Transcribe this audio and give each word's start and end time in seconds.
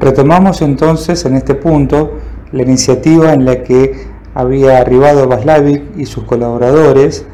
Retomamos 0.00 0.62
entonces 0.62 1.24
en 1.24 1.34
este 1.34 1.54
punto 1.54 2.18
la 2.52 2.62
iniciativa 2.62 3.32
en 3.32 3.44
la 3.44 3.62
que 3.62 4.06
había 4.34 4.78
arribado 4.78 5.26
Vaslavik 5.26 5.96
y 5.96 6.06
sus 6.06 6.24
colaboradores 6.24 7.26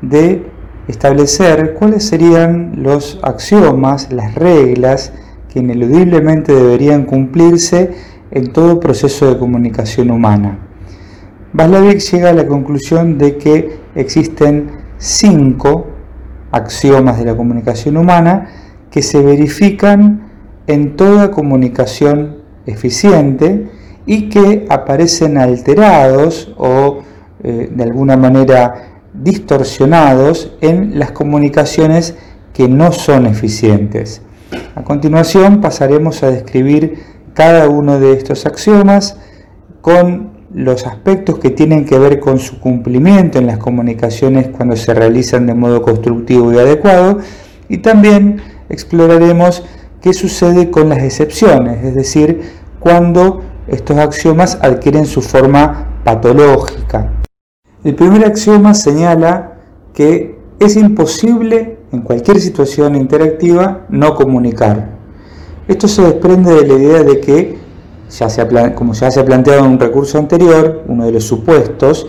de 0.00 0.46
establecer 0.88 1.74
cuáles 1.74 2.04
serían 2.06 2.82
los 2.82 3.18
axiomas, 3.22 4.10
las 4.12 4.34
reglas 4.34 5.12
que 5.52 5.58
ineludiblemente 5.58 6.54
deberían 6.54 7.04
cumplirse 7.04 7.94
en 8.30 8.52
todo 8.52 8.80
proceso 8.80 9.28
de 9.28 9.38
comunicación 9.38 10.10
humana. 10.10 10.58
Vaslavik 11.52 11.98
llega 11.98 12.30
a 12.30 12.34
la 12.34 12.46
conclusión 12.46 13.18
de 13.18 13.36
que 13.36 13.78
existen 13.94 14.70
cinco 14.98 15.86
axiomas 16.50 17.18
de 17.18 17.26
la 17.26 17.36
comunicación 17.36 17.98
humana 17.98 18.48
que 18.90 19.02
se 19.02 19.20
verifican 19.20 20.25
en 20.66 20.96
toda 20.96 21.30
comunicación 21.30 22.38
eficiente 22.66 23.68
y 24.06 24.28
que 24.28 24.66
aparecen 24.68 25.38
alterados 25.38 26.52
o 26.56 27.00
eh, 27.42 27.70
de 27.72 27.82
alguna 27.82 28.16
manera 28.16 28.86
distorsionados 29.12 30.52
en 30.60 30.98
las 30.98 31.12
comunicaciones 31.12 32.14
que 32.52 32.68
no 32.68 32.92
son 32.92 33.26
eficientes. 33.26 34.22
A 34.74 34.82
continuación 34.82 35.60
pasaremos 35.60 36.22
a 36.22 36.30
describir 36.30 36.98
cada 37.34 37.68
uno 37.68 37.98
de 37.98 38.12
estos 38.12 38.46
axiomas 38.46 39.18
con 39.80 40.36
los 40.54 40.86
aspectos 40.86 41.38
que 41.38 41.50
tienen 41.50 41.84
que 41.84 41.98
ver 41.98 42.20
con 42.20 42.38
su 42.38 42.60
cumplimiento 42.60 43.38
en 43.38 43.46
las 43.46 43.58
comunicaciones 43.58 44.48
cuando 44.48 44.76
se 44.76 44.94
realizan 44.94 45.46
de 45.46 45.54
modo 45.54 45.82
constructivo 45.82 46.52
y 46.52 46.58
adecuado 46.58 47.18
y 47.68 47.78
también 47.78 48.40
exploraremos 48.68 49.64
qué 50.06 50.12
sucede 50.12 50.70
con 50.70 50.88
las 50.88 51.02
excepciones, 51.02 51.84
es 51.84 51.92
decir, 51.96 52.40
cuando 52.78 53.40
estos 53.66 53.96
axiomas 53.98 54.56
adquieren 54.62 55.04
su 55.04 55.20
forma 55.20 56.00
patológica. 56.04 57.10
El 57.82 57.96
primer 57.96 58.24
axioma 58.24 58.72
señala 58.74 59.54
que 59.92 60.38
es 60.60 60.76
imposible 60.76 61.78
en 61.90 62.02
cualquier 62.02 62.40
situación 62.40 62.94
interactiva 62.94 63.84
no 63.88 64.14
comunicar. 64.14 64.90
Esto 65.66 65.88
se 65.88 66.02
desprende 66.02 66.54
de 66.54 66.68
la 66.68 66.74
idea 66.74 67.02
de 67.02 67.18
que, 67.18 67.58
ya 68.08 68.74
como 68.76 68.92
ya 68.92 69.10
se 69.10 69.18
ha 69.18 69.24
planteado 69.24 69.64
en 69.64 69.72
un 69.72 69.80
recurso 69.80 70.18
anterior, 70.18 70.84
uno 70.86 71.06
de 71.06 71.10
los 71.10 71.24
supuestos, 71.24 72.06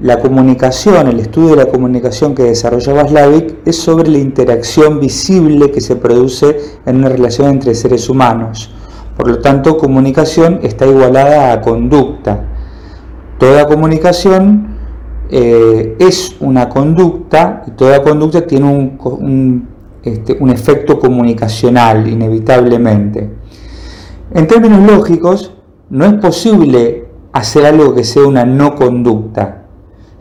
la 0.00 0.18
comunicación, 0.18 1.06
el 1.06 1.20
estudio 1.20 1.50
de 1.50 1.64
la 1.64 1.66
comunicación 1.66 2.34
que 2.34 2.42
desarrolla 2.42 2.92
Vaslavik 2.94 3.58
es 3.64 3.76
sobre 3.76 4.10
la 4.10 4.18
interacción 4.18 5.00
visible 5.00 5.70
que 5.70 5.80
se 5.80 5.96
produce 5.96 6.56
en 6.84 6.96
una 6.96 7.08
relación 7.08 7.48
entre 7.48 7.74
seres 7.74 8.08
humanos. 8.08 8.74
Por 9.16 9.28
lo 9.28 9.38
tanto, 9.38 9.78
comunicación 9.78 10.60
está 10.62 10.86
igualada 10.86 11.52
a 11.52 11.60
conducta. 11.60 12.44
Toda 13.38 13.66
comunicación 13.66 14.76
eh, 15.30 15.96
es 16.00 16.36
una 16.40 16.68
conducta 16.68 17.62
y 17.66 17.70
toda 17.72 18.02
conducta 18.02 18.46
tiene 18.46 18.98
este, 20.02 20.36
un 20.40 20.50
efecto 20.50 20.98
comunicacional, 20.98 22.08
inevitablemente. 22.08 23.30
En 24.32 24.46
términos 24.48 24.82
lógicos, 24.90 25.54
no 25.90 26.04
es 26.04 26.14
posible 26.14 27.06
hacer 27.32 27.66
algo 27.66 27.94
que 27.94 28.02
sea 28.02 28.24
una 28.24 28.44
no 28.44 28.74
conducta. 28.74 29.63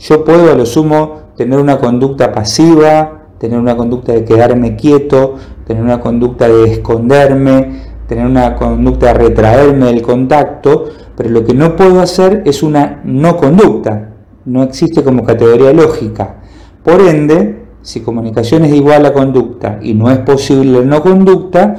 Yo 0.03 0.25
puedo 0.25 0.51
a 0.51 0.55
lo 0.55 0.65
sumo 0.65 1.29
tener 1.37 1.57
una 1.57 1.79
conducta 1.79 2.33
pasiva, 2.33 3.27
tener 3.37 3.57
una 3.57 3.77
conducta 3.77 4.11
de 4.11 4.25
quedarme 4.25 4.75
quieto, 4.75 5.35
tener 5.65 5.81
una 5.81 6.01
conducta 6.01 6.49
de 6.49 6.73
esconderme, 6.73 7.83
tener 8.05 8.25
una 8.25 8.53
conducta 8.57 9.07
de 9.07 9.13
retraerme 9.13 9.85
del 9.85 10.01
contacto, 10.01 10.89
pero 11.15 11.29
lo 11.29 11.45
que 11.45 11.53
no 11.53 11.77
puedo 11.77 12.01
hacer 12.01 12.43
es 12.45 12.63
una 12.63 12.99
no 13.05 13.37
conducta, 13.37 14.09
no 14.43 14.63
existe 14.63 15.05
como 15.05 15.23
categoría 15.23 15.71
lógica. 15.71 16.41
Por 16.83 16.99
ende, 16.99 17.63
si 17.81 18.01
comunicación 18.01 18.65
es 18.65 18.73
igual 18.73 19.05
a 19.05 19.13
conducta 19.13 19.79
y 19.81 19.93
no 19.93 20.11
es 20.11 20.17
posible 20.17 20.79
la 20.79 20.85
no 20.85 21.01
conducta, 21.01 21.75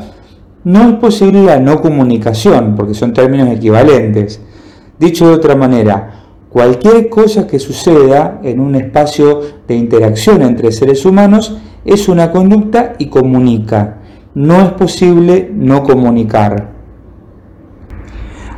no 0.64 0.88
es 0.88 0.94
posible 0.94 1.44
la 1.44 1.60
no 1.60 1.82
comunicación, 1.82 2.74
porque 2.74 2.94
son 2.94 3.12
términos 3.12 3.50
equivalentes. 3.50 4.40
Dicho 4.98 5.28
de 5.28 5.34
otra 5.34 5.56
manera, 5.56 6.23
Cualquier 6.54 7.08
cosa 7.08 7.48
que 7.48 7.58
suceda 7.58 8.38
en 8.44 8.60
un 8.60 8.76
espacio 8.76 9.40
de 9.66 9.74
interacción 9.74 10.40
entre 10.42 10.70
seres 10.70 11.04
humanos 11.04 11.58
es 11.84 12.08
una 12.08 12.30
conducta 12.30 12.92
y 12.96 13.06
comunica. 13.06 13.98
No 14.36 14.60
es 14.62 14.70
posible 14.70 15.50
no 15.52 15.82
comunicar. 15.82 16.70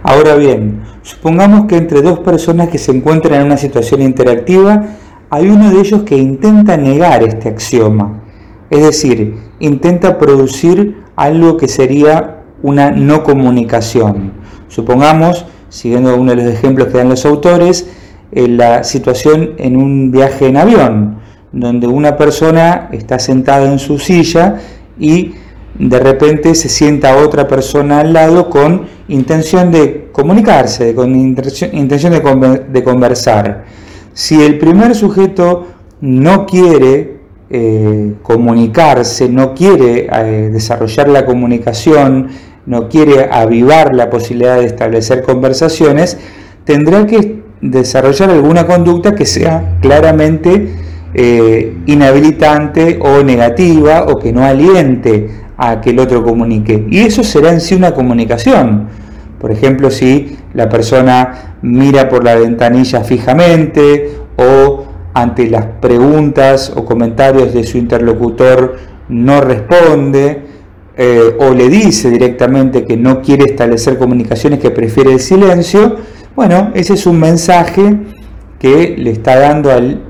Ahora 0.02 0.34
bien, 0.34 0.82
supongamos 1.00 1.64
que 1.64 1.78
entre 1.78 2.02
dos 2.02 2.18
personas 2.18 2.68
que 2.68 2.76
se 2.76 2.92
encuentran 2.92 3.40
en 3.40 3.46
una 3.46 3.56
situación 3.56 4.02
interactiva, 4.02 4.88
hay 5.30 5.48
uno 5.48 5.70
de 5.70 5.80
ellos 5.80 6.02
que 6.02 6.18
intenta 6.18 6.76
negar 6.76 7.22
este 7.22 7.48
axioma, 7.48 8.24
es 8.68 8.82
decir, 8.82 9.38
intenta 9.58 10.18
producir 10.18 11.02
algo 11.16 11.56
que 11.56 11.66
sería 11.66 12.42
una 12.62 12.90
no 12.90 13.22
comunicación. 13.22 14.32
Supongamos 14.68 15.46
siguiendo 15.68 16.14
uno 16.16 16.32
de 16.34 16.42
los 16.42 16.52
ejemplos 16.52 16.88
que 16.88 16.98
dan 16.98 17.08
los 17.08 17.24
autores, 17.26 17.88
la 18.32 18.84
situación 18.84 19.52
en 19.58 19.76
un 19.76 20.10
viaje 20.10 20.46
en 20.46 20.56
avión, 20.56 21.18
donde 21.52 21.86
una 21.86 22.16
persona 22.16 22.88
está 22.92 23.18
sentada 23.18 23.70
en 23.70 23.78
su 23.78 23.98
silla 23.98 24.56
y 24.98 25.34
de 25.78 25.98
repente 25.98 26.54
se 26.54 26.68
sienta 26.68 27.16
otra 27.16 27.46
persona 27.46 28.00
al 28.00 28.12
lado 28.12 28.48
con 28.48 28.86
intención 29.08 29.70
de 29.70 30.08
comunicarse, 30.12 30.94
con 30.94 31.14
intención 31.14 32.12
de, 32.12 32.82
conversar. 32.82 33.64
Si 34.12 34.42
el 34.42 34.58
primer 34.58 34.94
sujeto 34.94 35.66
no 36.00 36.46
quiere 36.46 37.18
eh, 37.50 38.14
comunicarse, 38.22 39.28
no 39.28 39.54
quiere 39.54 40.08
eh, 40.10 40.50
desarrollar 40.50 41.08
la 41.08 41.26
comunicación, 41.26 42.28
no 42.66 42.88
quiere 42.88 43.28
avivar 43.30 43.94
la 43.94 44.10
posibilidad 44.10 44.58
de 44.58 44.66
establecer 44.66 45.22
conversaciones, 45.22 46.18
tendrá 46.64 47.06
que 47.06 47.42
desarrollar 47.60 48.30
alguna 48.30 48.66
conducta 48.66 49.14
que 49.14 49.24
sea 49.24 49.78
claramente 49.80 50.74
eh, 51.14 51.76
inhabilitante 51.86 52.98
o 53.00 53.22
negativa 53.22 54.04
o 54.08 54.18
que 54.18 54.32
no 54.32 54.44
aliente 54.44 55.30
a 55.56 55.80
que 55.80 55.90
el 55.90 55.98
otro 55.98 56.22
comunique. 56.22 56.86
Y 56.90 56.98
eso 57.00 57.24
será 57.24 57.52
en 57.52 57.60
sí 57.60 57.74
una 57.74 57.94
comunicación. 57.94 58.88
Por 59.40 59.50
ejemplo, 59.50 59.90
si 59.90 60.36
la 60.54 60.68
persona 60.68 61.56
mira 61.62 62.08
por 62.08 62.24
la 62.24 62.34
ventanilla 62.34 63.04
fijamente 63.04 64.16
o 64.36 64.84
ante 65.14 65.48
las 65.48 65.66
preguntas 65.80 66.72
o 66.74 66.84
comentarios 66.84 67.54
de 67.54 67.64
su 67.64 67.78
interlocutor 67.78 68.76
no 69.08 69.40
responde, 69.40 70.45
eh, 70.96 71.36
o 71.38 71.52
le 71.52 71.68
dice 71.68 72.10
directamente 72.10 72.84
que 72.84 72.96
no 72.96 73.20
quiere 73.20 73.44
establecer 73.44 73.98
comunicaciones, 73.98 74.60
que 74.60 74.70
prefiere 74.70 75.12
el 75.12 75.20
silencio, 75.20 75.96
bueno, 76.34 76.70
ese 76.74 76.94
es 76.94 77.06
un 77.06 77.20
mensaje 77.20 77.98
que 78.58 78.94
le 78.96 79.10
está 79.10 79.38
dando 79.38 79.70
al, 79.70 80.02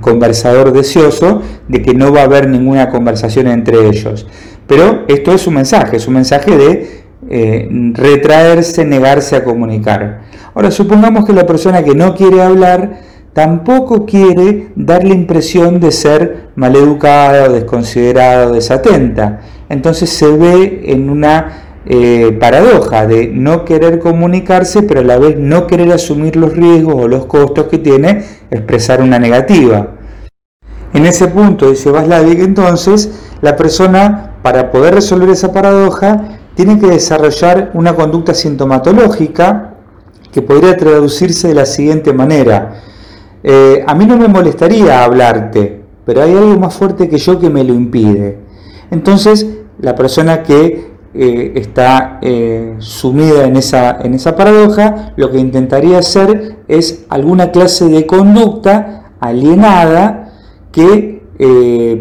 conversador 0.00 0.72
deseoso 0.72 1.42
de 1.68 1.82
que 1.82 1.92
no 1.92 2.12
va 2.12 2.20
a 2.20 2.24
haber 2.24 2.48
ninguna 2.48 2.88
conversación 2.88 3.48
entre 3.48 3.88
ellos. 3.88 4.26
Pero 4.66 5.04
esto 5.08 5.32
es 5.32 5.46
un 5.46 5.54
mensaje, 5.54 5.96
es 5.96 6.06
un 6.06 6.14
mensaje 6.14 6.56
de 6.56 7.02
eh, 7.28 7.68
retraerse, 7.94 8.84
negarse 8.84 9.36
a 9.36 9.44
comunicar. 9.44 10.20
Ahora, 10.54 10.70
supongamos 10.70 11.24
que 11.24 11.32
la 11.32 11.46
persona 11.46 11.82
que 11.82 11.94
no 11.94 12.14
quiere 12.14 12.40
hablar 12.42 13.00
tampoco 13.32 14.06
quiere 14.06 14.72
dar 14.74 15.04
la 15.04 15.14
impresión 15.14 15.80
de 15.80 15.92
ser 15.92 16.48
maleducada 16.56 17.44
o 17.44 17.52
desconsiderada 17.52 18.48
o 18.48 18.52
desatenta. 18.52 19.40
Entonces 19.68 20.10
se 20.10 20.28
ve 20.28 20.82
en 20.86 21.08
una 21.10 21.70
eh, 21.86 22.36
paradoja 22.38 23.06
de 23.06 23.28
no 23.28 23.64
querer 23.64 24.00
comunicarse, 24.00 24.82
pero 24.82 25.00
a 25.00 25.04
la 25.04 25.18
vez 25.18 25.38
no 25.38 25.66
querer 25.66 25.92
asumir 25.92 26.36
los 26.36 26.52
riesgos 26.54 26.94
o 26.96 27.08
los 27.08 27.26
costos 27.26 27.68
que 27.68 27.78
tiene 27.78 28.24
expresar 28.50 29.00
una 29.00 29.18
negativa. 29.18 29.96
En 30.92 31.06
ese 31.06 31.28
punto, 31.28 31.70
dice 31.70 31.90
Vaslavik, 31.90 32.40
entonces, 32.40 33.10
la 33.42 33.56
persona, 33.56 34.32
para 34.42 34.72
poder 34.72 34.94
resolver 34.94 35.30
esa 35.30 35.52
paradoja, 35.52 36.40
tiene 36.54 36.80
que 36.80 36.88
desarrollar 36.88 37.70
una 37.74 37.94
conducta 37.94 38.34
sintomatológica 38.34 39.74
que 40.32 40.42
podría 40.42 40.76
traducirse 40.76 41.48
de 41.48 41.54
la 41.54 41.64
siguiente 41.64 42.12
manera. 42.12 42.82
Eh, 43.42 43.82
a 43.86 43.94
mí 43.94 44.06
no 44.06 44.16
me 44.16 44.28
molestaría 44.28 45.04
hablarte, 45.04 45.80
pero 46.04 46.22
hay 46.22 46.32
algo 46.32 46.58
más 46.58 46.74
fuerte 46.74 47.08
que 47.08 47.18
yo 47.18 47.38
que 47.38 47.48
me 47.48 47.64
lo 47.64 47.74
impide. 47.74 48.38
Entonces, 48.90 49.46
la 49.80 49.94
persona 49.94 50.42
que 50.42 50.90
eh, 51.14 51.52
está 51.54 52.18
eh, 52.22 52.76
sumida 52.78 53.44
en 53.44 53.56
esa, 53.56 53.98
en 54.02 54.14
esa 54.14 54.36
paradoja, 54.36 55.14
lo 55.16 55.30
que 55.30 55.38
intentaría 55.38 55.98
hacer 55.98 56.56
es 56.68 57.06
alguna 57.08 57.50
clase 57.50 57.88
de 57.88 58.06
conducta 58.06 59.12
alienada 59.20 60.32
que 60.70 61.18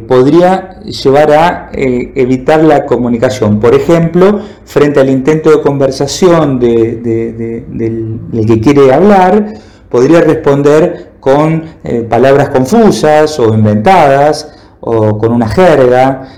podría 0.06 0.82
llevar 0.82 1.32
a 1.32 1.70
evitar 1.74 2.62
la 2.62 2.86
comunicación. 2.86 3.62
Por 3.62 3.74
ejemplo, 3.74 4.42
frente 4.66 5.00
al 5.00 5.10
intento 5.10 5.50
de 5.50 5.62
conversación 5.62 6.60
del, 6.60 8.46
que 8.46 8.60
quiere 8.60 8.94
hablar, 8.94 9.54
podría 9.90 10.22
responder 10.22 11.12
con 11.20 11.64
eh, 11.84 12.06
palabras 12.10 12.50
confusas 12.50 13.40
o 13.40 13.54
inventadas 13.54 14.54
o 14.80 15.18
con 15.18 15.34
una 15.34 15.48
jerga, 15.48 16.36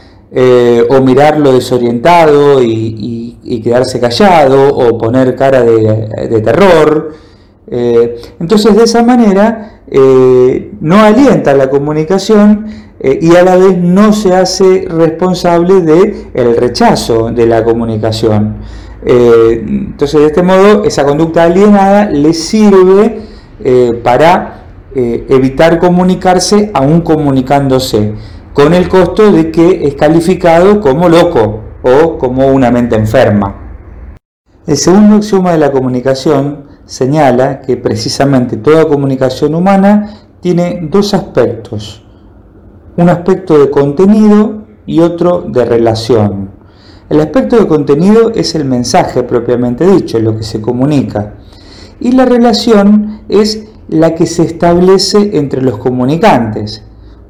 o 0.89 1.01
mirarlo 1.01 1.51
desorientado 1.51 2.63
y, 2.63 3.62
quedarse 3.63 4.00
callado 4.00 4.74
o 4.74 4.98
poner 4.98 5.36
cara 5.36 5.62
de 5.62 6.42
terror. 6.42 7.13
entonces 8.39 8.75
de 8.75 8.83
esa 8.86 9.03
manera 9.03 9.81
no 10.80 11.01
alienta 11.01 11.53
la 11.53 11.69
comunicación 11.69 12.65
eh, 13.03 13.18
y 13.19 13.36
a 13.36 13.44
la 13.44 13.56
vez 13.56 13.80
no 13.80 14.13
se 14.13 14.36
hace 14.36 14.86
responsable 14.88 15.81
del 15.81 16.27
el 16.36 16.56
rechazo 16.56 17.31
de 17.31 17.48
la 17.48 17.63
comunicación. 17.63 18.57
Eh, 19.03 19.63
entonces, 19.65 20.21
de 20.21 20.27
este 20.27 20.44
modo, 20.44 20.83
esa 20.83 21.03
conducta 21.03 21.45
alienada 21.45 22.12
le 22.12 22.31
sirve 22.36 23.21
eh, 23.63 24.01
para 24.03 24.57
evitar 24.93 25.79
comunicarse 25.79 26.69
aún 26.73 26.99
comunicándose, 26.99 28.13
con 28.53 28.73
el 28.73 28.89
costo 28.89 29.31
de 29.31 29.49
que 29.49 29.87
es 29.87 29.95
calificado 29.95 30.81
como 30.81 31.07
loco 31.07 31.61
o 31.81 32.17
como 32.17 32.47
una 32.47 32.71
mente 32.71 32.97
enferma. 32.97 33.55
El 34.67 34.75
segundo 34.75 35.15
axioma 35.15 35.53
de 35.53 35.59
la 35.59 35.71
comunicación 35.71 36.65
señala 36.83 37.61
que 37.61 37.77
precisamente 37.77 38.57
toda 38.57 38.85
comunicación 38.85 39.55
humana 39.55 40.27
tiene 40.41 40.81
dos 40.91 41.13
aspectos 41.13 42.03
un 42.97 43.09
aspecto 43.09 43.57
de 43.57 43.69
contenido 43.69 44.63
y 44.85 44.99
otro 44.99 45.41
de 45.47 45.65
relación. 45.65 46.51
El 47.09 47.19
aspecto 47.19 47.57
de 47.57 47.67
contenido 47.67 48.31
es 48.33 48.55
el 48.55 48.65
mensaje 48.65 49.23
propiamente 49.23 49.85
dicho, 49.85 50.19
lo 50.19 50.35
que 50.35 50.43
se 50.43 50.61
comunica. 50.61 51.35
Y 52.01 52.13
la 52.13 52.25
relación 52.25 53.21
es 53.30 53.68
la 53.88 54.15
que 54.15 54.25
se 54.25 54.42
establece 54.44 55.38
entre 55.38 55.62
los 55.62 55.77
comunicantes. 55.77 56.83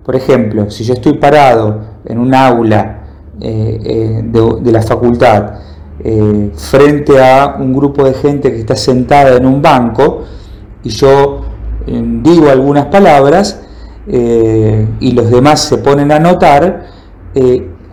Por 0.06 0.16
ejemplo, 0.16 0.72
si 0.72 0.86
yo 0.86 0.94
estoy 0.94 1.14
parado 1.14 1.82
en 2.06 2.18
un 2.18 2.34
aula 2.34 3.02
eh, 3.42 3.80
eh, 3.84 4.22
de, 4.24 4.72
la 4.72 4.82
facultad 4.82 5.56
eh, 6.04 6.52
frente 6.56 7.22
a 7.22 7.58
un 7.60 7.74
grupo 7.74 8.06
de 8.06 8.14
gente 8.14 8.52
que 8.52 8.60
está 8.60 8.78
sentada 8.78 9.36
en 9.36 9.46
un 9.46 9.62
banco 9.62 10.24
y 10.84 10.90
yo 10.90 11.42
digo 11.86 12.50
algunas 12.50 12.86
palabras, 12.86 13.60
y 14.08 15.12
los 15.12 15.32
demás 15.32 15.62
se 15.62 15.80
ponen 15.80 16.12
a 16.12 16.20
notar, 16.20 16.86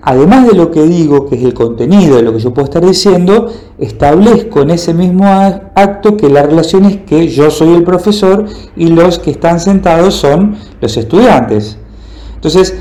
además 0.08 0.46
de 0.46 0.54
lo 0.54 0.70
que 0.70 0.84
digo, 0.84 1.26
que 1.26 1.36
es 1.36 1.44
el 1.44 1.52
contenido 1.52 2.16
de 2.16 2.22
lo 2.22 2.32
que 2.32 2.38
yo 2.38 2.54
puedo 2.54 2.64
estar 2.64 2.82
diciendo, 2.82 3.52
establezco 3.78 4.62
en 4.62 4.70
ese 4.70 4.94
mismo 4.94 5.26
acto 5.26 6.16
que 6.16 6.30
la 6.30 6.42
relación 6.42 6.86
es 6.86 6.96
que 7.02 7.28
yo 7.28 7.50
soy 7.50 7.74
el 7.74 7.84
profesor 7.84 8.46
y 8.74 8.86
los 8.86 9.18
que 9.18 9.32
están 9.32 9.60
sentados 9.60 10.14
son 10.14 10.56
los 10.80 10.96
estudiantes. 10.96 11.76
Entonces, 12.36 12.74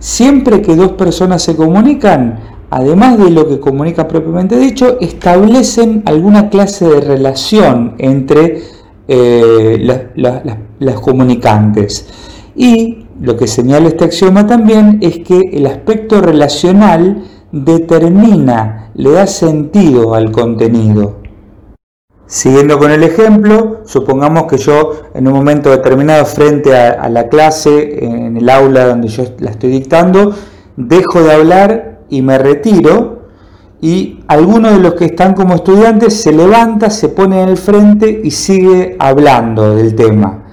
siempre 0.00 0.62
que 0.62 0.74
dos 0.74 0.92
personas 0.92 1.44
se 1.44 1.54
comunican, 1.54 2.40
además 2.70 3.18
de 3.18 3.30
lo 3.30 3.48
que 3.48 3.60
comunican 3.60 4.08
propiamente 4.08 4.58
dicho, 4.58 4.98
establecen 5.00 6.02
alguna 6.06 6.50
clase 6.50 6.88
de 6.88 7.00
relación 7.02 7.94
entre 7.98 8.62
eh, 9.06 10.10
las 10.16 11.00
comunicantes. 11.00 12.08
Y 12.56 13.03
lo 13.20 13.36
que 13.36 13.46
señala 13.46 13.88
este 13.88 14.04
axioma 14.04 14.46
también 14.46 14.98
es 15.00 15.18
que 15.18 15.40
el 15.52 15.66
aspecto 15.66 16.20
relacional 16.20 17.24
determina, 17.52 18.90
le 18.94 19.12
da 19.12 19.26
sentido 19.26 20.14
al 20.14 20.32
contenido. 20.32 21.16
Siguiendo 22.26 22.78
con 22.78 22.90
el 22.90 23.02
ejemplo, 23.02 23.82
supongamos 23.84 24.44
que 24.44 24.56
yo 24.56 24.92
en 25.14 25.28
un 25.28 25.34
momento 25.34 25.70
determinado 25.70 26.24
frente 26.24 26.76
a, 26.76 27.08
la 27.08 27.28
clase, 27.28 28.04
en 28.04 28.36
el 28.36 28.48
aula 28.48 28.86
donde 28.86 29.08
yo 29.08 29.24
la 29.38 29.50
estoy 29.50 29.70
dictando, 29.70 30.34
dejo 30.76 31.22
de 31.22 31.32
hablar 31.32 32.00
y 32.08 32.22
me 32.22 32.38
retiro 32.38 33.28
y 33.80 34.20
alguno 34.28 34.72
de 34.72 34.78
los 34.78 34.94
que 34.94 35.04
están 35.04 35.34
como 35.34 35.54
estudiantes 35.54 36.14
se 36.14 36.32
levanta, 36.32 36.88
se 36.90 37.10
pone 37.10 37.42
en 37.42 37.50
el 37.50 37.58
frente 37.58 38.22
y 38.24 38.30
sigue 38.30 38.96
hablando 38.98 39.76
del 39.76 39.94
tema 39.94 40.44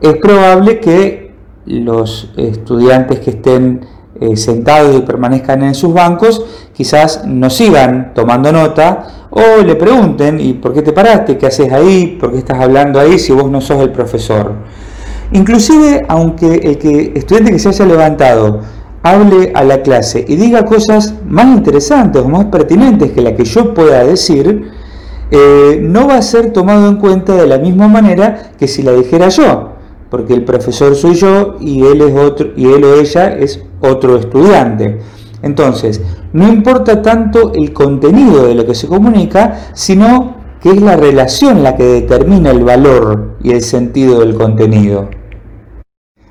es 0.00 0.16
probable 0.16 0.80
que 0.80 1.27
los 1.68 2.30
estudiantes 2.36 3.20
que 3.20 3.30
estén 3.30 3.86
eh, 4.20 4.36
sentados 4.36 4.96
y 4.96 5.02
permanezcan 5.02 5.62
en 5.62 5.74
sus 5.74 5.92
bancos 5.92 6.44
quizás 6.72 7.24
no 7.24 7.50
sigan 7.50 8.12
tomando 8.14 8.50
nota 8.50 9.28
o 9.30 9.62
le 9.62 9.76
pregunten, 9.76 10.40
¿y 10.40 10.54
por 10.54 10.72
qué 10.72 10.82
te 10.82 10.92
paraste? 10.92 11.36
¿Qué 11.36 11.46
haces 11.46 11.70
ahí? 11.70 12.16
¿Por 12.18 12.32
qué 12.32 12.38
estás 12.38 12.58
hablando 12.58 12.98
ahí 12.98 13.18
si 13.18 13.32
vos 13.32 13.50
no 13.50 13.60
sos 13.60 13.80
el 13.82 13.90
profesor? 13.90 14.54
Inclusive, 15.32 16.06
aunque 16.08 16.54
el 16.54 16.78
que, 16.78 17.12
estudiante 17.14 17.52
que 17.52 17.58
se 17.58 17.68
haya 17.68 17.84
levantado 17.84 18.62
hable 19.02 19.52
a 19.54 19.62
la 19.62 19.82
clase 19.82 20.24
y 20.26 20.36
diga 20.36 20.64
cosas 20.64 21.14
más 21.26 21.46
interesantes 21.46 22.22
o 22.22 22.28
más 22.28 22.46
pertinentes 22.46 23.12
que 23.12 23.20
la 23.20 23.36
que 23.36 23.44
yo 23.44 23.74
pueda 23.74 24.02
decir, 24.02 24.70
eh, 25.30 25.78
no 25.82 26.08
va 26.08 26.16
a 26.16 26.22
ser 26.22 26.52
tomado 26.52 26.88
en 26.88 26.96
cuenta 26.96 27.34
de 27.34 27.46
la 27.46 27.58
misma 27.58 27.86
manera 27.86 28.50
que 28.58 28.66
si 28.66 28.82
la 28.82 28.92
dijera 28.92 29.28
yo 29.28 29.77
porque 30.10 30.34
el 30.34 30.44
profesor 30.44 30.94
soy 30.94 31.14
yo 31.14 31.56
y 31.60 31.84
él 31.84 32.00
es 32.00 32.16
otro 32.16 32.50
y 32.56 32.66
él 32.66 32.84
o 32.84 32.94
ella 32.94 33.36
es 33.36 33.62
otro 33.80 34.16
estudiante. 34.16 35.00
Entonces, 35.42 36.00
no 36.32 36.48
importa 36.48 37.00
tanto 37.02 37.52
el 37.54 37.72
contenido 37.72 38.46
de 38.46 38.54
lo 38.54 38.66
que 38.66 38.74
se 38.74 38.88
comunica, 38.88 39.70
sino 39.74 40.36
que 40.60 40.70
es 40.70 40.82
la 40.82 40.96
relación 40.96 41.62
la 41.62 41.76
que 41.76 41.84
determina 41.84 42.50
el 42.50 42.64
valor 42.64 43.36
y 43.42 43.52
el 43.52 43.62
sentido 43.62 44.20
del 44.20 44.34
contenido. 44.34 45.08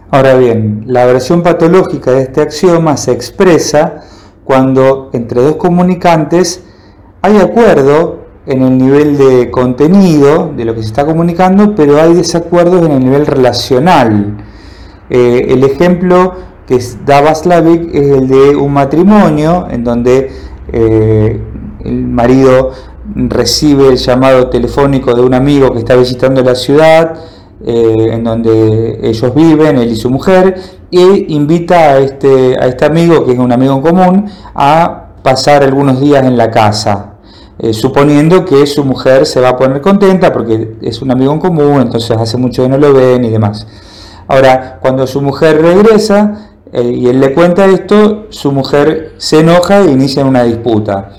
Ahora 0.10 0.36
bien, 0.36 0.84
la 0.88 1.06
versión 1.06 1.44
patológica 1.44 2.12
de 2.12 2.24
este 2.24 2.42
axioma 2.42 2.98
se 2.98 3.12
expresa 3.12 4.02
cuando 4.44 5.10
entre 5.14 5.42
dos 5.42 5.58
comunicantes 5.58 6.64
hay 7.22 7.38
acuerdo 7.38 8.27
en 8.48 8.62
el 8.62 8.78
nivel 8.78 9.18
de 9.18 9.52
contenido 9.52 10.54
de 10.56 10.64
lo 10.64 10.74
que 10.74 10.82
se 10.82 10.88
está 10.88 11.06
comunicando, 11.06 11.76
pero 11.76 12.02
hay 12.02 12.14
desacuerdos 12.14 12.86
en 12.86 12.94
el 12.94 13.00
nivel 13.04 13.26
relacional. 13.26 14.38
Eh, 15.10 15.48
el 15.50 15.64
ejemplo 15.66 16.34
que 16.66 16.80
da 17.06 17.22
Vaslavic 17.22 17.94
es 17.94 18.10
el 18.10 18.28
de 18.28 18.56
un 18.56 18.74
matrimonio 18.74 19.68
en 19.70 19.84
donde 19.84 20.32
eh, 20.72 21.42
el 21.84 22.08
marido 22.08 22.72
recibe 23.16 23.90
el 23.90 23.98
llamado 23.98 24.50
telefónico 24.50 25.14
de 25.14 25.22
un 25.22 25.34
amigo 25.34 25.74
que 25.74 25.80
está 25.80 25.96
visitando 25.96 26.42
la 26.42 26.56
ciudad, 26.56 27.16
eh, 27.66 28.10
en 28.12 28.24
donde 28.24 29.00
ellos 29.04 29.34
viven, 29.36 29.78
él 29.78 29.92
y 29.92 29.96
su 29.96 30.10
mujer, 30.10 30.56
e 30.90 31.26
invita 31.30 31.76
a 31.76 32.00
este, 32.00 32.58
a 32.58 32.68
este 32.68 32.86
amigo, 32.86 33.26
que 33.26 33.34
es 33.34 33.40
un 33.40 33.52
amigo 33.52 33.74
en 33.74 33.82
común, 33.82 34.26
a 34.56 35.08
pasar 35.22 35.64
algunos 35.64 36.00
días 36.00 36.24
en 36.24 36.38
la 36.38 36.50
casa. 36.50 37.17
Eh, 37.60 37.74
suponiendo 37.74 38.46
que 38.46 38.68
su 38.68 38.86
mujer 38.86 39.26
se 39.26 39.42
va 39.42 39.50
a 39.50 39.58
poner 39.58 39.82
contenta 39.82 40.32
porque 40.32 40.76
es 40.80 41.02
un 41.02 41.10
amigo 41.10 41.34
en 41.34 41.40
común, 41.40 41.82
entonces 41.82 42.16
hace 42.16 42.38
mucho 42.38 42.62
que 42.62 42.70
no 42.70 42.78
lo 42.78 42.94
ven 42.94 43.26
y 43.26 43.30
demás. 43.30 43.66
Ahora, 44.28 44.78
cuando 44.80 45.08
su 45.08 45.24
mujer 45.24 45.60
regresa 45.60 46.52
eh, 46.72 46.84
y 46.84 47.08
él 47.08 47.20
le 47.20 47.34
cuenta 47.34 47.66
esto, 47.66 48.28
su 48.30 48.52
mujer 48.52 49.14
se 49.18 49.40
enoja 49.40 49.82
e 49.82 49.92
inicia 49.92 50.24
una 50.24 50.44
disputa. 50.44 51.14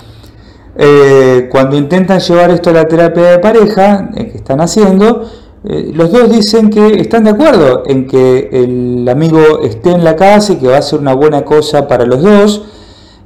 Eh, 0.76 1.48
cuando 1.50 1.76
intentan 1.76 2.20
llevar 2.20 2.52
esto 2.52 2.70
a 2.70 2.74
la 2.74 2.84
terapia 2.86 3.32
de 3.32 3.38
pareja 3.40 4.08
que 4.14 4.36
están 4.36 4.60
haciendo, 4.60 5.28
los 5.64 6.12
dos 6.12 6.30
dicen 6.30 6.70
que 6.70 7.00
están 7.00 7.24
de 7.24 7.30
acuerdo 7.30 7.82
en 7.84 8.06
que 8.06 8.48
el 8.52 9.08
amigo 9.08 9.60
esté 9.64 9.90
en 9.90 10.04
la 10.04 10.14
casa 10.14 10.52
y 10.52 10.56
que 10.56 10.68
va 10.68 10.78
a 10.78 10.82
ser 10.82 11.00
una 11.00 11.14
buena 11.14 11.44
cosa 11.44 11.88
para 11.88 12.06
los 12.06 12.22
dos, 12.22 12.77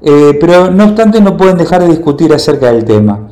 eh, 0.02 0.36
pero 0.40 0.70
no 0.70 0.84
obstante 0.84 1.20
no 1.20 1.36
pueden 1.36 1.56
dejar 1.56 1.82
de 1.82 1.88
discutir 1.88 2.32
acerca 2.32 2.72
del 2.72 2.84
tema. 2.84 3.28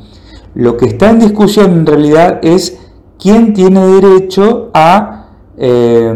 Lo 0.53 0.77
que 0.77 0.85
está 0.85 1.09
en 1.09 1.19
discusión 1.19 1.71
en 1.71 1.85
realidad 1.85 2.39
es 2.41 2.77
quién 3.19 3.53
tiene 3.53 3.85
derecho 3.85 4.69
a 4.73 5.27
eh, 5.57 6.13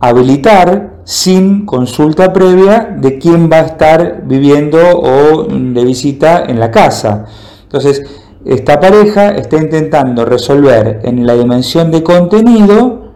habilitar 0.00 0.92
sin 1.04 1.66
consulta 1.66 2.32
previa 2.32 2.96
de 2.98 3.18
quién 3.18 3.50
va 3.50 3.56
a 3.56 3.66
estar 3.66 4.22
viviendo 4.24 4.78
o 4.78 5.44
de 5.44 5.84
visita 5.84 6.44
en 6.44 6.60
la 6.60 6.70
casa. 6.70 7.26
Entonces, 7.64 8.02
esta 8.44 8.80
pareja 8.80 9.30
está 9.30 9.56
intentando 9.56 10.24
resolver 10.24 11.00
en 11.04 11.26
la 11.26 11.34
dimensión 11.34 11.90
de 11.90 12.02
contenido 12.02 13.12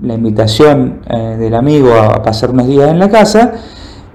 la 0.00 0.14
invitación 0.14 1.00
eh, 1.08 1.36
del 1.38 1.54
amigo 1.54 1.92
a 1.92 2.22
pasar 2.22 2.50
unos 2.50 2.66
días 2.66 2.90
en 2.90 2.98
la 2.98 3.10
casa 3.10 3.52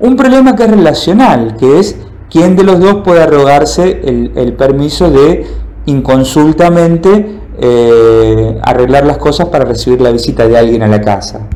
un 0.03 0.17
problema 0.17 0.53
que 0.53 0.63
es 0.63 0.69
relacional, 0.69 1.55
que 1.57 1.79
es 1.79 1.95
quién 2.29 2.57
de 2.57 2.63
los 2.65 2.81
dos 2.81 3.03
puede 3.05 3.22
arrogarse 3.22 4.01
el, 4.03 4.53
permiso 4.53 5.10
de 5.10 5.45
inconsultamente 5.86 7.39
eh, 7.57 8.60
arreglar 8.63 9.05
las 9.05 9.17
cosas 9.17 9.48
para 9.48 9.63
recibir 9.63 10.01
la 10.01 10.12
visita 10.12 10.45
de 10.45 10.57
alguien 10.57 10.83
a 10.83 10.88
la 10.88 11.00
casa. 11.00 11.48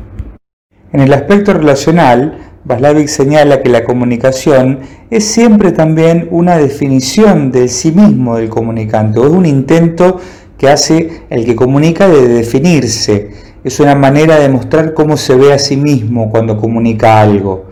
En 0.94 1.00
el 1.00 1.12
aspecto 1.12 1.52
relacional, 1.52 2.38
Vaslavik 2.64 3.08
señala 3.08 3.60
que 3.60 3.68
la 3.68 3.84
comunicación 3.84 4.78
es 5.10 5.26
siempre 5.26 5.72
también 5.72 6.28
una 6.30 6.56
definición 6.56 7.52
del 7.52 7.68
sí 7.68 7.92
mismo 7.92 8.38
del 8.38 8.48
comunicante, 8.48 9.20
o 9.20 9.26
es 9.26 9.32
un 9.32 9.44
intento 9.44 10.20
que 10.56 10.70
hace 10.70 11.24
el 11.28 11.44
que 11.44 11.54
comunica 11.54 12.08
de 12.08 12.26
definirse. 12.26 13.30
Es 13.62 13.78
una 13.78 13.94
manera 13.94 14.38
de 14.38 14.48
mostrar 14.48 14.94
cómo 14.94 15.18
se 15.18 15.36
ve 15.36 15.52
a 15.52 15.58
sí 15.58 15.76
mismo 15.76 16.30
cuando 16.30 16.56
comunica 16.56 17.20
algo. 17.20 17.67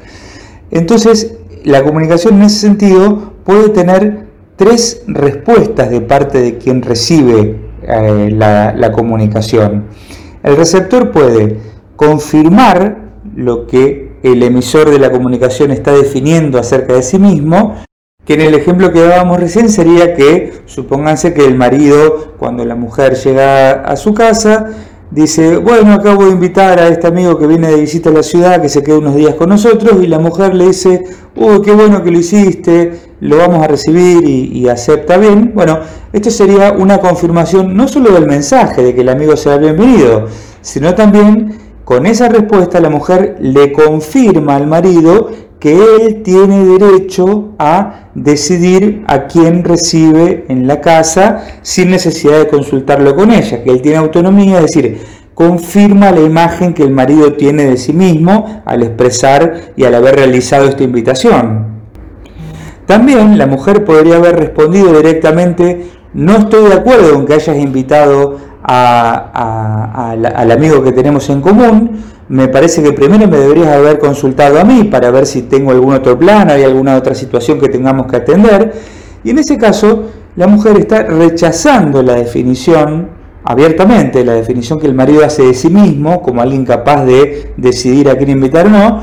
Entonces, 0.71 1.37
la 1.65 1.83
comunicación 1.83 2.37
en 2.37 2.43
ese 2.43 2.61
sentido 2.61 3.33
puede 3.45 3.69
tener 3.71 4.27
tres 4.57 5.03
respuestas 5.07 5.91
de 5.91 6.01
parte 6.01 6.41
de 6.41 6.59
quien 6.59 6.83
recibe 6.83 7.57
eh, 7.83 8.31
la, 8.33 8.73
la 8.75 8.93
comunicación. 8.93 9.87
El 10.43 10.57
receptor 10.57 11.11
puede 11.11 11.59
confirmar 11.97 13.07
lo 13.35 13.67
que 13.67 14.13
el 14.23 14.43
emisor 14.43 14.91
de 14.91 14.99
la 14.99 15.11
comunicación 15.11 15.71
está 15.71 15.93
definiendo 15.93 16.59
acerca 16.59 16.95
de 16.95 17.03
sí 17.03 17.19
mismo, 17.19 17.75
que 18.25 18.35
en 18.35 18.41
el 18.41 18.55
ejemplo 18.55 18.93
que 18.93 19.03
dábamos 19.03 19.39
recién 19.39 19.69
sería 19.69 20.15
que, 20.15 20.53
supónganse 20.67 21.33
que 21.33 21.45
el 21.45 21.55
marido, 21.55 22.35
cuando 22.39 22.65
la 22.65 22.75
mujer 22.75 23.15
llega 23.15 23.71
a 23.83 23.97
su 23.97 24.15
casa, 24.15 24.71
dice, 25.11 25.57
bueno, 25.59 25.93
acabo 25.93 26.25
de 26.25 26.31
invitar 26.31 26.79
a 26.79 26.89
este 26.89 27.07
amigo 27.07 27.39
que 27.39 27.47
viene 27.47 27.69
de 27.69 27.81
visita 27.81 28.11
a 28.11 28.13
la 28.13 28.23
ciudad, 28.23 28.61
que 28.61 28.69
se 28.69 28.83
quede 28.83 28.99
unos 28.99 29.15
días 29.15 29.35
con 29.35 29.49
nosotros, 29.49 30.03
y 30.03 30.07
la 30.07 30.19
mujer 30.19 30.55
le 30.55 30.67
dice, 30.67 31.05
uy, 31.35 31.63
qué 31.63 31.73
bueno 31.73 32.03
que 32.03 32.11
lo 32.11 32.19
hiciste, 32.19 33.01
lo 33.21 33.37
vamos 33.39 33.63
a 33.63 33.69
recibir 33.69 34.29
y, 34.29 34.59
y, 34.59 34.69
acepta 34.69 35.17
bien. 35.17 35.53
Bueno, 35.55 35.81
esto 36.13 36.31
sería 36.31 36.73
una 36.73 36.99
confirmación 36.99 37.77
no 37.77 37.89
solo 37.89 38.13
del 38.13 38.27
mensaje 38.27 38.83
de 38.83 38.95
que 38.95 39.01
el 39.01 39.09
amigo 39.09 39.37
sea 39.37 39.57
bienvenido, 39.57 40.27
sino 40.61 40.95
también 40.95 41.66
con 41.87 42.05
esa 42.05 42.29
respuesta 42.29 42.81
la 42.81 42.91
mujer 42.91 43.37
le 43.39 43.71
confirma 43.71 44.57
al 44.57 44.67
marido 44.67 45.31
que 45.61 45.73
él 45.73 46.25
tiene 46.25 46.65
derecho 46.65 47.51
a 47.61 48.09
decidir 48.13 49.05
a 49.07 49.29
quién 49.29 49.63
recibe 49.63 50.47
en 50.49 50.67
la 50.67 50.81
casa 50.81 51.45
sin 51.63 51.91
necesidad 51.91 52.41
de 52.41 52.49
consultarlo 52.49 53.15
con 53.15 53.31
ella, 53.31 53.63
que 53.63 53.71
él 53.71 53.83
tiene 53.83 53.99
autonomía, 53.99 54.57
es 54.57 54.63
decir, 54.63 55.01
confirma 55.33 56.11
la 56.11 56.23
imagen 56.23 56.75
que 56.75 56.83
el 56.83 56.91
marido 56.91 57.35
tiene 57.35 57.67
de 57.67 57.77
sí 57.77 57.93
mismo 57.93 58.63
al 58.65 58.83
expresar 58.83 59.73
y 59.77 59.85
al 59.85 59.95
haber 59.95 60.17
realizado 60.17 60.67
esta 60.67 60.83
invitación. 60.83 61.67
También 62.85 63.39
la 63.39 63.47
mujer 63.47 63.85
podría 63.85 64.17
haber 64.17 64.35
respondido 64.41 64.93
directamente, 64.93 65.87
no 66.15 66.33
estoy 66.37 66.69
de 66.69 66.75
acuerdo 66.75 67.13
con 67.15 67.27
que 67.27 67.35
hayas 67.35 67.57
invitado 67.59 68.56
al 68.67 70.51
amigo 70.51 70.83
que 70.83 70.93
tenemos 70.93 71.31
en 71.31 71.41
común, 71.41 72.03
me 72.29 72.49
parece 72.49 72.83
que 72.83 72.93
primero 72.93 73.29
me 73.29 73.37
deberías 73.37 73.69
haber 73.69 73.99
consultado 73.99 74.59
a 74.59 74.65
mí 74.65 74.85
para 74.85 75.11
ver 75.11 75.27
si 75.27 75.43
tengo 75.43 75.71
algún 75.71 75.95
otro 75.95 76.19
plan, 76.19 76.51
hay 76.51 76.65
alguna 76.65 76.97
otra 76.97 77.15
situación 77.15 77.61
que 77.61 77.69
tengamos 77.69 78.07
que 78.07 78.17
atender. 78.17 78.75
Y 79.23 79.31
en 79.31 79.39
ese 79.39 79.57
caso, 79.57 80.07
la 80.35 80.49
mujer 80.49 80.77
está 80.79 81.05
rechazando 81.05 82.03
la 82.03 82.15
definición 82.15 83.09
abiertamente, 83.45 84.25
la 84.25 84.35
definición 84.35 84.81
que 84.81 84.89
el 84.89 84.95
marido 84.95 85.25
hace 85.25 85.45
de 85.45 85.55
sí 85.55 85.71
mismo, 85.71 86.21
como 86.21 86.43
alguien 86.43 86.65
capaz 86.65 87.05
de 87.05 87.53
decidir 87.57 88.11
a 88.11 88.17
quién 88.17 88.31
invitar 88.31 88.67
o 88.67 88.71
no, 88.71 89.01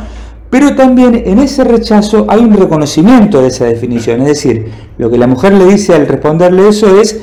pero 0.50 0.76
también 0.76 1.24
en 1.26 1.40
ese 1.40 1.64
rechazo 1.64 2.26
hay 2.28 2.42
un 2.42 2.54
reconocimiento 2.54 3.42
de 3.42 3.48
esa 3.48 3.66
definición. 3.66 4.22
Es 4.22 4.28
decir, 4.28 4.72
lo 4.98 5.10
que 5.10 5.18
la 5.18 5.28
mujer 5.28 5.54
le 5.54 5.66
dice 5.66 5.96
al 5.96 6.08
responderle 6.08 6.68
eso 6.68 7.00
es, 7.00 7.22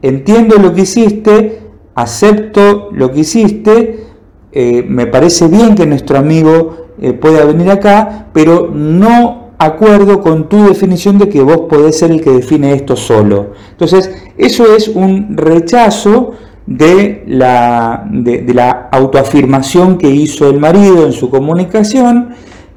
entiendo 0.00 0.56
lo 0.56 0.74
que 0.74 0.80
hiciste, 0.80 1.61
acepto 1.94 2.90
lo 2.92 3.12
que 3.12 3.20
hiciste, 3.20 4.06
eh, 4.52 4.84
me 4.86 5.06
parece 5.06 5.48
bien 5.48 5.74
que 5.74 5.86
nuestro 5.86 6.18
amigo 6.18 6.88
eh, 7.00 7.12
pueda 7.12 7.44
venir 7.44 7.70
acá, 7.70 8.26
pero 8.32 8.70
no 8.72 9.42
acuerdo 9.58 10.20
con 10.20 10.48
tu 10.48 10.64
definición 10.64 11.18
de 11.18 11.28
que 11.28 11.40
vos 11.40 11.62
podés 11.68 11.98
ser 11.98 12.10
el 12.10 12.20
que 12.20 12.30
define 12.30 12.74
esto 12.74 12.96
solo. 12.96 13.52
Entonces, 13.70 14.10
eso 14.36 14.74
es 14.74 14.88
un 14.88 15.36
rechazo 15.36 16.32
de 16.66 17.24
la, 17.26 18.06
de, 18.10 18.44
la 18.52 18.88
autoafirmación 18.92 19.98
que 19.98 20.08
hizo 20.08 20.48
el 20.48 20.58
marido 20.58 21.06
en 21.06 21.12
su 21.12 21.30
comunicación. 21.30 22.34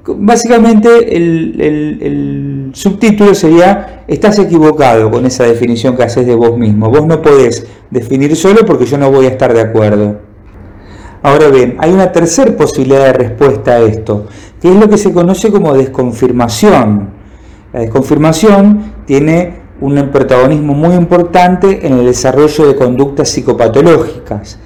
Básicamente 0.08 1.16
el, 1.16 2.72
subtítulo 2.74 3.34
sería, 3.34 4.04
estás 4.08 4.38
equivocado 4.38 5.10
con 5.10 5.26
esa 5.26 5.46
definición 5.46 5.96
que 5.96 6.04
haces 6.04 6.28
de 6.28 6.36
vos 6.36 6.58
mismo. 6.58 6.90
Vos 6.90 7.08
no 7.08 7.22
podés 7.22 7.66
definir 7.90 8.36
solo 8.36 8.66
porque 8.66 8.86
yo 8.86 8.98
no 8.98 9.12
voy 9.12 9.26
a 9.26 9.30
estar 9.30 9.54
de 9.54 9.62
acuerdo. 9.62 10.20
Ahora 11.24 11.48
bien, 11.48 11.78
hay 11.80 11.92
una 11.92 12.12
tercera 12.12 12.56
posibilidad 12.56 13.06
de 13.06 13.14
respuesta 13.14 13.72
a 13.72 13.80
esto, 13.80 14.28
que 14.62 14.70
es 14.70 14.76
lo 14.76 14.88
que 14.88 14.98
se 14.98 15.12
conoce 15.12 15.52
como 15.52 15.74
desconfirmación. 15.74 17.10
La 17.74 17.80
desconfirmación 17.80 18.94
tiene 19.06 19.56
un 19.82 20.10
protagonismo 20.12 20.76
muy 20.76 20.96
importante 20.96 21.86
en 21.88 21.94
el 21.94 22.06
desarrollo 22.06 22.68
de 22.68 22.76
conductas 22.76 23.30
psicopatológicas. 23.30 24.60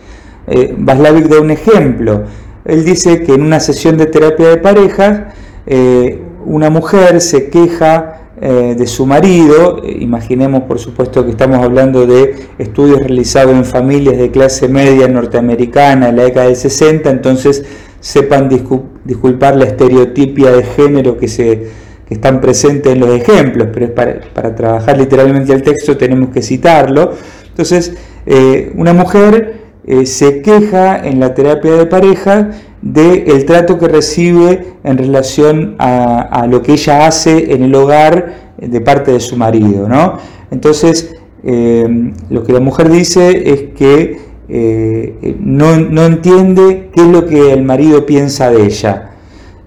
Eh, 0.47 0.75
da 0.77 1.41
un 1.41 1.51
ejemplo. 1.51 2.23
Él 2.65 2.85
dice 2.85 3.23
que 3.23 3.33
en 3.33 3.41
una 3.41 3.59
sesión 3.59 3.97
de 3.97 4.05
terapia 4.05 4.49
de 4.49 4.57
parejas, 4.57 5.33
eh, 5.65 6.21
una 6.45 6.69
mujer 6.69 7.21
se 7.21 7.49
queja 7.49 8.19
eh, 8.41 8.75
de 8.77 8.87
su 8.87 9.05
marido, 9.05 9.81
imaginemos 9.83 10.63
por 10.63 10.79
supuesto 10.79 11.25
que 11.25 11.31
estamos 11.31 11.59
hablando 11.59 12.07
de 12.07 12.35
estudios 12.57 12.99
realizados 12.99 13.53
en 13.53 13.65
familias 13.65 14.17
de 14.17 14.31
clase 14.31 14.69
media 14.69 15.09
norteamericana 15.09 16.09
en 16.09 16.15
la 16.15 16.23
década 16.23 16.45
del 16.45 16.55
60, 16.55 17.09
entonces 17.09 17.65
sepan 17.99 18.47
disculpar 19.03 19.57
la 19.57 19.65
estereotipia 19.65 20.51
de 20.51 20.63
género 20.63 21.17
que, 21.17 21.27
se, 21.27 21.67
que 22.07 22.13
están 22.13 22.39
presentes 22.39 22.93
en 22.93 23.01
los 23.01 23.09
ejemplos, 23.09 23.67
pero 23.73 23.87
es 23.87 23.91
para, 23.91 24.55
trabajar 24.55 24.97
literalmente 24.97 25.51
el 25.51 25.61
texto 25.61 25.97
tenemos 25.97 26.29
que 26.29 26.41
citarlo. 26.41 27.11
Entonces, 27.49 27.93
eh, 28.25 28.71
una 28.75 28.93
mujer 28.93 29.58
eh, 29.89 30.05
se 30.05 30.41
queja 30.41 30.97
en 31.05 31.19
la 31.19 31.33
terapia 31.33 31.73
de 31.73 31.85
pareja 31.85 32.51
del 32.81 33.45
trato 33.45 33.77
que 33.77 33.89
recibe 33.89 34.75
en 34.83 34.97
relación 34.97 35.75
a, 35.79 36.47
lo 36.49 36.61
que 36.61 36.73
ella 36.73 37.07
hace 37.07 37.53
en 37.53 37.63
el 37.63 37.75
hogar 37.75 38.53
de 38.57 38.79
parte 38.79 39.11
de 39.11 39.19
su 39.19 39.35
marido. 39.35 39.89
¿no? 39.89 40.17
Entonces, 40.51 41.15
eh, 41.43 42.13
lo 42.29 42.43
que 42.43 42.53
la 42.53 42.61
mujer 42.61 42.89
dice 42.89 43.51
es 43.51 43.73
que 43.75 44.19
eh, 44.47 45.35
no, 45.39 45.73
entiende 46.05 46.89
qué 46.93 47.01
es 47.01 47.07
lo 47.07 47.25
que 47.25 47.53
el 47.53 47.63
marido 47.63 48.05
piensa 48.05 48.49
de 48.49 48.65
ella. 48.65 49.11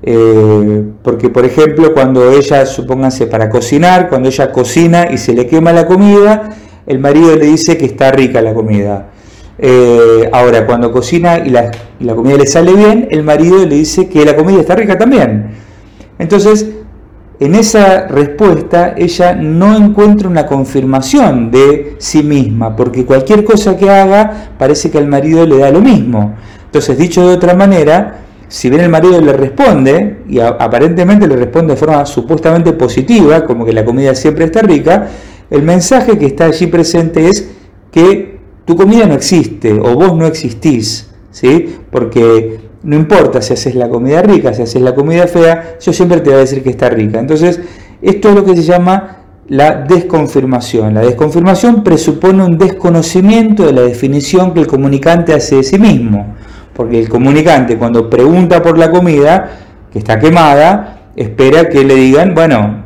Eh, 0.02 0.84
porque, 1.02 1.28
por 1.28 1.44
ejemplo, 1.44 1.94
cuando 1.94 2.32
ella, 2.32 2.66
supónganse, 2.66 3.26
para 3.26 3.48
cocinar, 3.48 4.08
cuando 4.08 4.28
ella 4.28 4.50
cocina 4.50 5.08
y 5.10 5.18
se 5.18 5.34
le 5.34 5.46
quema 5.46 5.72
la 5.72 5.86
comida, 5.86 6.50
el 6.86 6.98
marido 6.98 7.36
le 7.36 7.46
dice 7.46 7.78
que 7.78 7.86
está 7.86 8.10
rica 8.10 8.42
la 8.42 8.54
comida. 8.54 9.11
Eh, 9.64 10.28
ahora, 10.32 10.66
cuando 10.66 10.90
cocina 10.90 11.38
y 11.38 11.50
la, 11.50 11.70
comida 12.16 12.36
le 12.36 12.46
sale 12.48 12.72
bien, 12.74 13.06
el 13.12 13.22
marido 13.22 13.64
le 13.64 13.76
dice 13.76 14.08
que 14.08 14.24
la 14.24 14.34
comida 14.34 14.58
está 14.60 14.74
rica 14.74 14.98
también. 14.98 15.52
Entonces, 16.18 16.68
en 17.38 17.54
esa 17.54 18.08
respuesta 18.08 18.94
ella 18.96 19.36
no 19.36 19.76
encuentra 19.76 20.28
una 20.28 20.46
confirmación 20.46 21.52
de 21.52 21.94
sí 21.98 22.24
misma, 22.24 22.74
porque 22.74 23.06
cualquier 23.06 23.44
cosa 23.44 23.76
que 23.76 23.88
haga 23.88 24.50
parece 24.58 24.90
que 24.90 24.98
al 24.98 25.06
marido 25.06 25.46
le 25.46 25.58
da 25.58 25.70
lo 25.70 25.80
mismo. 25.80 26.34
Entonces, 26.64 26.98
dicho 26.98 27.28
de 27.28 27.34
otra 27.36 27.54
manera, 27.54 28.18
si 28.48 28.68
bien 28.68 28.82
el 28.82 28.90
marido 28.90 29.20
le 29.20 29.32
responde, 29.32 30.24
y 30.28 30.40
aparentemente 30.40 31.28
le 31.28 31.36
responde 31.36 31.74
de 31.74 31.78
forma 31.78 32.04
supuestamente 32.04 32.72
positiva, 32.72 33.44
como 33.44 33.64
que 33.64 33.72
la 33.72 33.84
comida 33.84 34.12
siempre 34.16 34.46
está 34.46 34.62
rica, 34.62 35.06
el 35.48 35.62
mensaje 35.62 36.18
que 36.18 36.26
está 36.26 36.46
allí 36.46 36.66
presente 36.66 37.28
es 37.28 37.48
que 37.92 38.31
tu 38.64 38.76
comida 38.76 39.06
no 39.06 39.14
existe 39.14 39.72
o 39.72 39.94
vos 39.94 40.16
no 40.16 40.26
existís, 40.26 41.10
¿sí? 41.30 41.76
Porque 41.90 42.60
no 42.82 42.96
importa 42.96 43.40
si 43.42 43.52
haces 43.52 43.74
la 43.74 43.88
comida 43.88 44.22
rica, 44.22 44.52
si 44.52 44.62
haces 44.62 44.82
la 44.82 44.94
comida 44.94 45.26
fea, 45.26 45.76
yo 45.80 45.92
siempre 45.92 46.20
te 46.20 46.30
voy 46.30 46.38
a 46.38 46.40
decir 46.40 46.62
que 46.62 46.70
está 46.70 46.88
rica. 46.88 47.20
Entonces, 47.20 47.60
esto 48.00 48.28
es 48.30 48.34
lo 48.34 48.44
que 48.44 48.56
se 48.56 48.62
llama 48.62 49.18
la 49.48 49.82
desconfirmación. 49.82 50.94
La 50.94 51.02
desconfirmación 51.02 51.84
presupone 51.84 52.44
un 52.44 52.58
desconocimiento 52.58 53.66
de 53.66 53.72
la 53.72 53.82
definición 53.82 54.54
que 54.54 54.60
el 54.60 54.66
comunicante 54.66 55.34
hace 55.34 55.56
de 55.56 55.62
sí 55.62 55.78
mismo. 55.78 56.34
Porque 56.74 56.98
el 56.98 57.08
comunicante 57.08 57.76
cuando 57.76 58.08
pregunta 58.08 58.62
por 58.62 58.78
la 58.78 58.90
comida 58.90 59.50
que 59.92 59.98
está 59.98 60.18
quemada, 60.18 61.10
espera 61.14 61.68
que 61.68 61.84
le 61.84 61.94
digan, 61.96 62.34
bueno, 62.34 62.84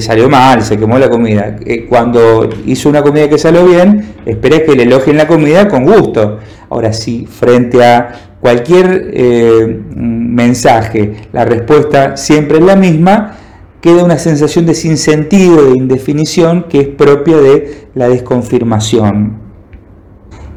salió 0.00 0.28
mal, 0.28 0.62
se 0.62 0.76
quemó 0.76 0.98
la 0.98 1.08
comida. 1.08 1.56
Eh, 1.64 1.86
cuando 1.88 2.48
hizo 2.66 2.88
una 2.88 3.02
comida 3.02 3.28
que 3.28 3.38
salió 3.38 3.64
bien, 3.64 4.14
esperes 4.24 4.62
que 4.62 4.74
le 4.74 4.84
elogien 4.84 5.16
la 5.16 5.26
comida 5.26 5.68
con 5.68 5.84
gusto. 5.84 6.38
Ahora 6.70 6.92
sí, 6.92 7.26
frente 7.26 7.84
a 7.84 8.36
cualquier 8.40 9.10
eh, 9.12 9.82
mensaje, 9.94 11.14
la 11.32 11.44
respuesta 11.44 12.16
siempre 12.16 12.58
es 12.58 12.64
la 12.64 12.76
misma, 12.76 13.36
queda 13.80 14.04
una 14.04 14.18
sensación 14.18 14.66
de 14.66 14.74
sinsentido, 14.74 15.70
de 15.70 15.78
indefinición, 15.78 16.66
que 16.68 16.80
es 16.80 16.88
propia 16.88 17.36
de 17.36 17.88
la 17.94 18.08
desconfirmación. 18.08 19.38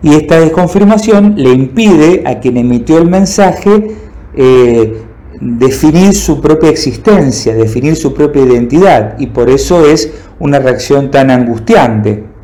Y 0.02 0.16
esta 0.16 0.40
desconfirmación 0.40 1.36
le 1.38 1.52
impide 1.52 2.24
a 2.26 2.40
quien 2.40 2.58
emitió 2.58 2.98
el 2.98 3.10
mensaje 3.10 3.96
eh, 4.36 5.02
definir 5.42 6.14
su 6.14 6.42
propia 6.42 6.70
existencia, 6.70 7.54
definir 7.54 7.96
su 7.96 8.14
propia 8.14 8.44
identidad 8.44 9.18
y 9.20 9.28
por 9.28 9.50
eso 9.50 9.86
es 9.86 10.12
una 10.40 10.60
reacción 10.60 11.12
tan 11.12 11.32
angustiante. 11.32 12.29